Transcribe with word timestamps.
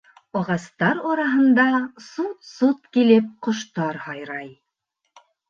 Ағастар 0.39 1.01
арыһында 1.15 1.65
сут-сут 2.05 2.89
килеп 2.99 3.29
ҡоштар 3.49 4.01
һайрай. 4.09 4.51